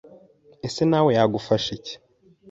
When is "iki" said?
1.77-1.95